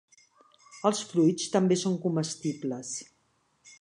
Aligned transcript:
Els 0.89 1.01
fruits 1.11 1.45
també 1.57 1.77
són 1.81 1.99
comestibles. 2.07 2.95